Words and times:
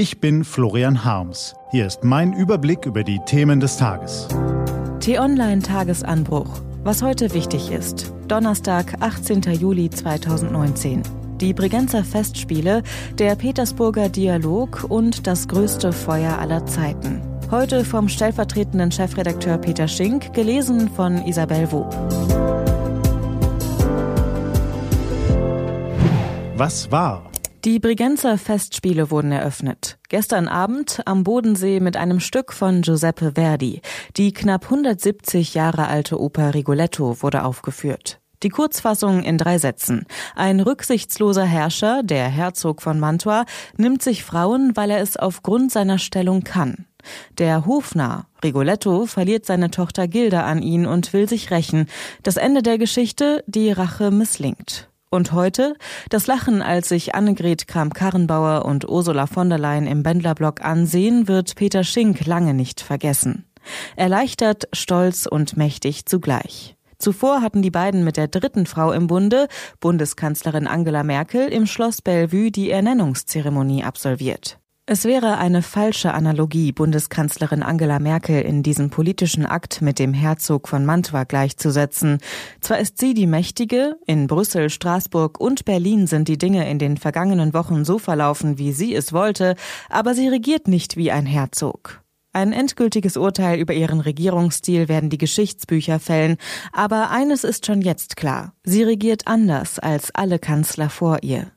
Ich 0.00 0.18
bin 0.18 0.44
Florian 0.44 1.04
Harms. 1.04 1.54
Hier 1.72 1.86
ist 1.86 2.04
mein 2.04 2.32
Überblick 2.32 2.86
über 2.86 3.04
die 3.04 3.20
Themen 3.26 3.60
des 3.60 3.76
Tages. 3.76 4.28
T-Online 5.00 5.60
Tagesanbruch. 5.60 6.62
Was 6.84 7.02
heute 7.02 7.34
wichtig 7.34 7.70
ist. 7.70 8.10
Donnerstag, 8.26 8.94
18. 9.00 9.42
Juli 9.52 9.90
2019. 9.90 11.02
Die 11.42 11.52
Bregenzer 11.52 12.02
Festspiele, 12.02 12.82
der 13.18 13.36
Petersburger 13.36 14.08
Dialog 14.08 14.86
und 14.88 15.26
das 15.26 15.46
größte 15.48 15.92
Feuer 15.92 16.38
aller 16.38 16.64
Zeiten. 16.64 17.20
Heute 17.50 17.84
vom 17.84 18.08
stellvertretenden 18.08 18.90
Chefredakteur 18.90 19.58
Peter 19.58 19.86
Schink, 19.86 20.32
gelesen 20.32 20.88
von 20.88 21.26
Isabel 21.26 21.70
Wu. 21.70 21.84
Was 26.56 26.90
war? 26.90 27.29
Die 27.64 27.78
Bregenzer 27.78 28.38
Festspiele 28.38 29.10
wurden 29.10 29.32
eröffnet. 29.32 29.98
Gestern 30.08 30.48
Abend 30.48 31.02
am 31.04 31.24
Bodensee 31.24 31.78
mit 31.80 31.94
einem 31.98 32.18
Stück 32.18 32.54
von 32.54 32.80
Giuseppe 32.80 33.32
Verdi. 33.34 33.82
Die 34.16 34.32
knapp 34.32 34.64
170 34.64 35.52
Jahre 35.52 35.86
alte 35.88 36.18
Oper 36.18 36.54
Rigoletto 36.54 37.20
wurde 37.20 37.44
aufgeführt. 37.44 38.18
Die 38.42 38.48
Kurzfassung 38.48 39.22
in 39.22 39.36
drei 39.36 39.58
Sätzen. 39.58 40.06
Ein 40.34 40.60
rücksichtsloser 40.60 41.44
Herrscher, 41.44 42.02
der 42.02 42.28
Herzog 42.28 42.80
von 42.80 42.98
Mantua, 42.98 43.44
nimmt 43.76 44.02
sich 44.02 44.24
Frauen, 44.24 44.72
weil 44.74 44.90
er 44.90 45.02
es 45.02 45.18
aufgrund 45.18 45.70
seiner 45.70 45.98
Stellung 45.98 46.44
kann. 46.44 46.86
Der 47.36 47.66
Hofnarr 47.66 48.26
Rigoletto 48.42 49.04
verliert 49.04 49.44
seine 49.44 49.70
Tochter 49.70 50.08
Gilda 50.08 50.44
an 50.44 50.62
ihn 50.62 50.86
und 50.86 51.12
will 51.12 51.28
sich 51.28 51.50
rächen. 51.50 51.88
Das 52.22 52.38
Ende 52.38 52.62
der 52.62 52.78
Geschichte, 52.78 53.44
die 53.46 53.70
Rache 53.70 54.10
misslingt. 54.10 54.89
Und 55.12 55.32
heute? 55.32 55.74
Das 56.08 56.28
Lachen, 56.28 56.62
als 56.62 56.88
sich 56.88 57.16
Annegret 57.16 57.66
Kramp-Karrenbauer 57.66 58.64
und 58.64 58.88
Ursula 58.88 59.26
von 59.26 59.48
der 59.48 59.58
Leyen 59.58 59.88
im 59.88 60.04
Bändlerblock 60.04 60.64
ansehen, 60.64 61.26
wird 61.26 61.56
Peter 61.56 61.82
Schink 61.82 62.24
lange 62.26 62.54
nicht 62.54 62.80
vergessen. 62.80 63.44
Erleichtert, 63.96 64.68
stolz 64.72 65.26
und 65.26 65.56
mächtig 65.56 66.06
zugleich. 66.06 66.76
Zuvor 66.98 67.42
hatten 67.42 67.60
die 67.60 67.72
beiden 67.72 68.04
mit 68.04 68.16
der 68.16 68.28
dritten 68.28 68.66
Frau 68.66 68.92
im 68.92 69.08
Bunde, 69.08 69.48
Bundeskanzlerin 69.80 70.68
Angela 70.68 71.02
Merkel, 71.02 71.48
im 71.48 71.66
Schloss 71.66 72.02
Bellevue 72.02 72.52
die 72.52 72.70
Ernennungszeremonie 72.70 73.82
absolviert. 73.82 74.60
Es 74.92 75.04
wäre 75.04 75.38
eine 75.38 75.62
falsche 75.62 76.14
Analogie, 76.14 76.72
Bundeskanzlerin 76.72 77.62
Angela 77.62 78.00
Merkel 78.00 78.42
in 78.42 78.64
diesem 78.64 78.90
politischen 78.90 79.46
Akt 79.46 79.82
mit 79.82 80.00
dem 80.00 80.12
Herzog 80.12 80.66
von 80.66 80.84
Mantua 80.84 81.22
gleichzusetzen. 81.22 82.18
Zwar 82.60 82.80
ist 82.80 82.98
sie 82.98 83.14
die 83.14 83.28
Mächtige, 83.28 83.98
in 84.04 84.26
Brüssel, 84.26 84.68
Straßburg 84.68 85.40
und 85.40 85.64
Berlin 85.64 86.08
sind 86.08 86.26
die 86.26 86.38
Dinge 86.38 86.68
in 86.68 86.80
den 86.80 86.96
vergangenen 86.96 87.54
Wochen 87.54 87.84
so 87.84 88.00
verlaufen, 88.00 88.58
wie 88.58 88.72
sie 88.72 88.92
es 88.92 89.12
wollte, 89.12 89.54
aber 89.88 90.14
sie 90.14 90.26
regiert 90.26 90.66
nicht 90.66 90.96
wie 90.96 91.12
ein 91.12 91.24
Herzog. 91.24 92.02
Ein 92.32 92.52
endgültiges 92.52 93.16
Urteil 93.16 93.60
über 93.60 93.74
ihren 93.74 94.00
Regierungsstil 94.00 94.88
werden 94.88 95.08
die 95.08 95.18
Geschichtsbücher 95.18 96.00
fällen, 96.00 96.36
aber 96.72 97.10
eines 97.10 97.44
ist 97.44 97.64
schon 97.64 97.80
jetzt 97.80 98.16
klar. 98.16 98.54
Sie 98.64 98.82
regiert 98.82 99.28
anders 99.28 99.78
als 99.78 100.12
alle 100.12 100.40
Kanzler 100.40 100.90
vor 100.90 101.18
ihr. 101.22 101.52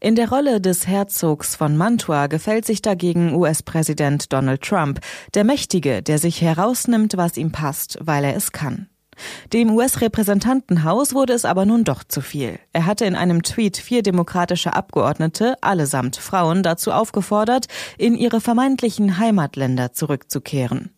In 0.00 0.14
der 0.14 0.28
Rolle 0.28 0.60
des 0.60 0.86
Herzogs 0.86 1.56
von 1.56 1.76
Mantua 1.76 2.26
gefällt 2.26 2.64
sich 2.64 2.82
dagegen 2.82 3.34
US-Präsident 3.34 4.32
Donald 4.32 4.62
Trump, 4.62 5.00
der 5.34 5.44
Mächtige, 5.44 6.02
der 6.02 6.18
sich 6.18 6.40
herausnimmt, 6.40 7.16
was 7.16 7.36
ihm 7.36 7.52
passt, 7.52 7.98
weil 8.00 8.24
er 8.24 8.36
es 8.36 8.52
kann. 8.52 8.88
Dem 9.52 9.70
US-Repräsentantenhaus 9.70 11.14
wurde 11.14 11.32
es 11.32 11.44
aber 11.44 11.66
nun 11.66 11.84
doch 11.84 12.04
zu 12.04 12.20
viel. 12.20 12.58
Er 12.72 12.86
hatte 12.86 13.04
in 13.04 13.14
einem 13.14 13.42
Tweet 13.42 13.76
vier 13.76 14.02
demokratische 14.02 14.74
Abgeordnete, 14.74 15.56
allesamt 15.62 16.16
Frauen, 16.16 16.62
dazu 16.62 16.92
aufgefordert, 16.92 17.66
in 17.98 18.16
ihre 18.16 18.40
vermeintlichen 18.40 19.18
Heimatländer 19.18 19.92
zurückzukehren. 19.92 20.90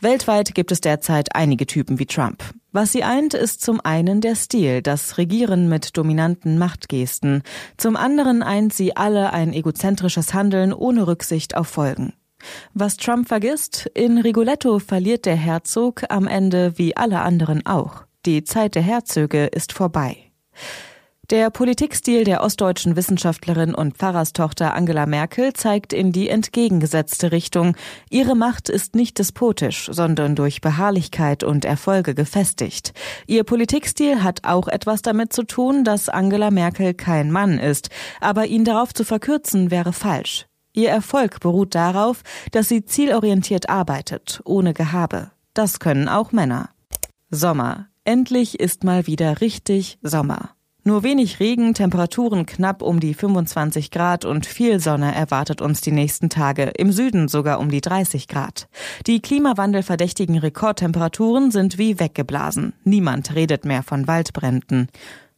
Weltweit 0.00 0.54
gibt 0.54 0.72
es 0.72 0.80
derzeit 0.80 1.34
einige 1.34 1.66
Typen 1.66 1.98
wie 1.98 2.06
Trump. 2.06 2.42
Was 2.80 2.92
sie 2.92 3.02
eint, 3.02 3.34
ist 3.34 3.60
zum 3.60 3.80
einen 3.80 4.20
der 4.20 4.36
Stil, 4.36 4.82
das 4.82 5.18
Regieren 5.18 5.68
mit 5.68 5.96
dominanten 5.96 6.58
Machtgesten. 6.58 7.42
Zum 7.76 7.96
anderen 7.96 8.44
eint 8.44 8.72
sie 8.72 8.94
alle 8.94 9.32
ein 9.32 9.52
egozentrisches 9.52 10.32
Handeln 10.32 10.72
ohne 10.72 11.08
Rücksicht 11.08 11.56
auf 11.56 11.66
Folgen. 11.66 12.12
Was 12.74 12.96
Trump 12.96 13.26
vergisst, 13.26 13.90
in 13.94 14.18
Rigoletto 14.18 14.78
verliert 14.78 15.26
der 15.26 15.34
Herzog 15.34 16.04
am 16.08 16.28
Ende 16.28 16.78
wie 16.78 16.96
alle 16.96 17.18
anderen 17.18 17.66
auch. 17.66 18.04
Die 18.24 18.44
Zeit 18.44 18.76
der 18.76 18.82
Herzöge 18.82 19.46
ist 19.46 19.72
vorbei. 19.72 20.16
Der 21.30 21.50
Politikstil 21.50 22.24
der 22.24 22.42
ostdeutschen 22.42 22.96
Wissenschaftlerin 22.96 23.74
und 23.74 23.98
Pfarrerstochter 23.98 24.72
Angela 24.72 25.04
Merkel 25.04 25.52
zeigt 25.52 25.92
in 25.92 26.10
die 26.10 26.30
entgegengesetzte 26.30 27.32
Richtung. 27.32 27.76
Ihre 28.08 28.34
Macht 28.34 28.70
ist 28.70 28.94
nicht 28.94 29.18
despotisch, 29.18 29.90
sondern 29.92 30.36
durch 30.36 30.62
Beharrlichkeit 30.62 31.44
und 31.44 31.66
Erfolge 31.66 32.14
gefestigt. 32.14 32.94
Ihr 33.26 33.44
Politikstil 33.44 34.22
hat 34.22 34.44
auch 34.44 34.68
etwas 34.68 35.02
damit 35.02 35.34
zu 35.34 35.42
tun, 35.42 35.84
dass 35.84 36.08
Angela 36.08 36.50
Merkel 36.50 36.94
kein 36.94 37.30
Mann 37.30 37.58
ist, 37.58 37.90
aber 38.22 38.46
ihn 38.46 38.64
darauf 38.64 38.94
zu 38.94 39.04
verkürzen 39.04 39.70
wäre 39.70 39.92
falsch. 39.92 40.46
Ihr 40.72 40.88
Erfolg 40.88 41.40
beruht 41.40 41.74
darauf, 41.74 42.22
dass 42.52 42.70
sie 42.70 42.86
zielorientiert 42.86 43.68
arbeitet, 43.68 44.40
ohne 44.46 44.72
Gehabe. 44.72 45.30
Das 45.52 45.78
können 45.78 46.08
auch 46.08 46.32
Männer. 46.32 46.70
Sommer. 47.30 47.88
Endlich 48.04 48.58
ist 48.58 48.82
mal 48.82 49.06
wieder 49.06 49.42
richtig 49.42 49.98
Sommer. 50.00 50.54
Nur 50.84 51.02
wenig 51.02 51.40
Regen, 51.40 51.74
Temperaturen 51.74 52.46
knapp 52.46 52.82
um 52.82 53.00
die 53.00 53.12
25 53.12 53.90
Grad 53.90 54.24
und 54.24 54.46
viel 54.46 54.80
Sonne 54.80 55.14
erwartet 55.14 55.60
uns 55.60 55.80
die 55.80 55.92
nächsten 55.92 56.30
Tage, 56.30 56.72
im 56.76 56.92
Süden 56.92 57.28
sogar 57.28 57.60
um 57.60 57.70
die 57.70 57.80
30 57.80 58.26
Grad. 58.28 58.68
Die 59.06 59.20
klimawandelverdächtigen 59.20 60.38
Rekordtemperaturen 60.38 61.50
sind 61.50 61.76
wie 61.78 62.00
weggeblasen. 62.00 62.72
Niemand 62.84 63.34
redet 63.34 63.64
mehr 63.64 63.82
von 63.82 64.06
Waldbränden. 64.06 64.88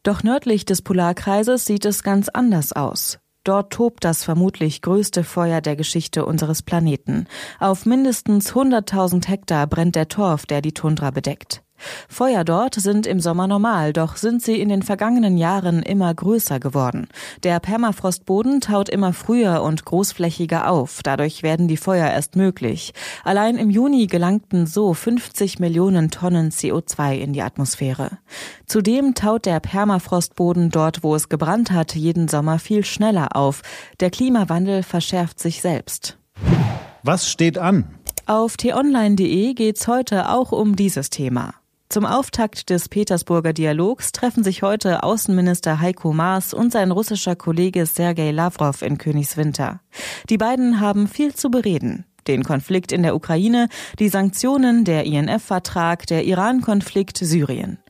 Doch 0.02 0.22
nördlich 0.22 0.64
des 0.64 0.82
Polarkreises 0.82 1.64
sieht 1.66 1.84
es 1.84 2.02
ganz 2.02 2.28
anders 2.28 2.72
aus. 2.72 3.18
Dort 3.44 3.72
tobt 3.72 4.04
das 4.04 4.22
vermutlich 4.22 4.82
größte 4.82 5.24
Feuer 5.24 5.62
der 5.62 5.74
Geschichte 5.74 6.26
unseres 6.26 6.62
Planeten. 6.62 7.26
Auf 7.58 7.86
mindestens 7.86 8.52
100.000 8.52 9.26
Hektar 9.28 9.66
brennt 9.66 9.96
der 9.96 10.08
Torf, 10.08 10.44
der 10.44 10.60
die 10.60 10.74
Tundra 10.74 11.10
bedeckt. 11.10 11.62
Feuer 12.08 12.44
dort 12.44 12.74
sind 12.74 13.06
im 13.06 13.20
Sommer 13.20 13.46
normal, 13.46 13.92
doch 13.92 14.16
sind 14.16 14.42
sie 14.42 14.60
in 14.60 14.68
den 14.68 14.82
vergangenen 14.82 15.36
Jahren 15.36 15.82
immer 15.82 16.12
größer 16.12 16.60
geworden. 16.60 17.08
Der 17.42 17.60
Permafrostboden 17.60 18.60
taut 18.60 18.88
immer 18.88 19.12
früher 19.12 19.62
und 19.62 19.84
großflächiger 19.84 20.70
auf, 20.70 21.00
dadurch 21.02 21.42
werden 21.42 21.68
die 21.68 21.76
Feuer 21.76 22.08
erst 22.08 22.36
möglich. 22.36 22.92
Allein 23.24 23.56
im 23.56 23.70
Juni 23.70 24.06
gelangten 24.06 24.66
so 24.66 24.94
50 24.94 25.58
Millionen 25.58 26.10
Tonnen 26.10 26.50
CO2 26.50 27.16
in 27.16 27.32
die 27.32 27.42
Atmosphäre. 27.42 28.18
Zudem 28.66 29.14
taut 29.14 29.46
der 29.46 29.60
Permafrostboden 29.60 30.70
dort, 30.70 31.02
wo 31.02 31.14
es 31.14 31.28
gebrannt 31.28 31.72
hat, 31.72 31.94
jeden 31.94 32.28
Sommer 32.28 32.58
viel 32.58 32.84
schneller 32.84 33.36
auf. 33.36 33.62
Der 34.00 34.10
Klimawandel 34.10 34.82
verschärft 34.82 35.40
sich 35.40 35.60
selbst. 35.60 36.18
Was 37.02 37.30
steht 37.30 37.58
an? 37.58 37.94
Auf 38.26 38.56
t-online.de 38.56 39.54
geht's 39.54 39.88
heute 39.88 40.28
auch 40.28 40.52
um 40.52 40.76
dieses 40.76 41.10
Thema. 41.10 41.54
Zum 41.90 42.06
Auftakt 42.06 42.70
des 42.70 42.88
Petersburger 42.88 43.52
Dialogs 43.52 44.12
treffen 44.12 44.44
sich 44.44 44.62
heute 44.62 45.02
Außenminister 45.02 45.80
Heiko 45.80 46.12
Maas 46.12 46.54
und 46.54 46.70
sein 46.70 46.92
russischer 46.92 47.34
Kollege 47.34 47.84
Sergei 47.84 48.30
Lavrov 48.30 48.82
in 48.82 48.96
Königswinter. 48.96 49.80
Die 50.28 50.38
beiden 50.38 50.78
haben 50.78 51.08
viel 51.08 51.34
zu 51.34 51.50
bereden. 51.50 52.04
Den 52.28 52.44
Konflikt 52.44 52.92
in 52.92 53.02
der 53.02 53.16
Ukraine, 53.16 53.66
die 53.98 54.08
Sanktionen, 54.08 54.84
der 54.84 55.02
INF-Vertrag, 55.02 56.06
der 56.06 56.24
Iran-Konflikt, 56.26 57.18
Syrien. 57.18 57.80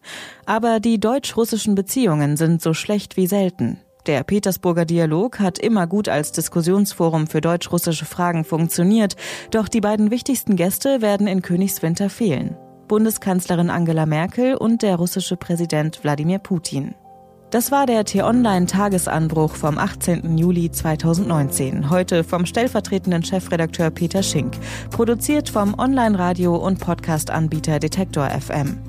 Aber 0.46 0.80
die 0.80 0.98
deutsch-russischen 0.98 1.74
Beziehungen 1.74 2.38
sind 2.38 2.62
so 2.62 2.72
schlecht 2.72 3.18
wie 3.18 3.26
selten. 3.26 3.80
Der 4.06 4.24
Petersburger 4.24 4.86
Dialog 4.86 5.40
hat 5.40 5.58
immer 5.58 5.86
gut 5.86 6.08
als 6.08 6.32
Diskussionsforum 6.32 7.26
für 7.26 7.42
deutsch-russische 7.42 8.06
Fragen 8.06 8.44
funktioniert, 8.44 9.16
doch 9.50 9.68
die 9.68 9.82
beiden 9.82 10.10
wichtigsten 10.10 10.56
Gäste 10.56 11.02
werden 11.02 11.26
in 11.26 11.42
Königswinter 11.42 12.08
fehlen. 12.08 12.56
Bundeskanzlerin 12.90 13.70
Angela 13.70 14.04
Merkel 14.04 14.56
und 14.56 14.82
der 14.82 14.96
russische 14.96 15.36
Präsident 15.36 16.02
Wladimir 16.02 16.40
Putin. 16.40 16.96
Das 17.52 17.70
war 17.70 17.86
der 17.86 18.04
T-Online-Tagesanbruch 18.04 19.54
vom 19.54 19.78
18. 19.78 20.36
Juli 20.36 20.72
2019. 20.72 21.88
Heute 21.88 22.24
vom 22.24 22.46
stellvertretenden 22.46 23.22
Chefredakteur 23.22 23.90
Peter 23.90 24.24
Schink. 24.24 24.56
Produziert 24.90 25.50
vom 25.50 25.78
Online-Radio- 25.78 26.56
und 26.56 26.80
Podcast-Anbieter 26.80 27.78
Detektor 27.78 28.28
FM. 28.28 28.80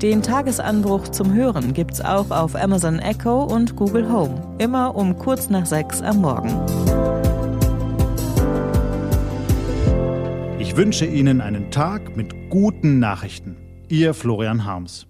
Den 0.00 0.22
Tagesanbruch 0.22 1.08
zum 1.08 1.34
Hören 1.34 1.74
gibt's 1.74 2.00
auch 2.00 2.30
auf 2.30 2.56
Amazon 2.56 2.98
Echo 2.98 3.44
und 3.44 3.76
Google 3.76 4.10
Home. 4.10 4.56
Immer 4.56 4.96
um 4.96 5.18
kurz 5.18 5.50
nach 5.50 5.66
sechs 5.66 6.00
am 6.00 6.22
Morgen. 6.22 6.48
Ich 10.58 10.78
wünsche 10.78 11.04
Ihnen 11.04 11.42
einen 11.42 11.70
Tag 11.70 12.16
mit 12.16 12.39
guten 12.50 12.98
Nachrichten. 12.98 13.56
Ihr 13.88 14.12
Florian 14.12 14.64
Harms. 14.64 15.09